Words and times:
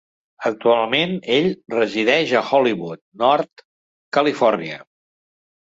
Actualment 0.49 1.13
ell 1.35 1.49
resideix 1.75 2.33
a 2.39 2.43
Hollywood 2.47 3.03
Nord, 3.25 3.65
Califòrnia. 4.19 4.83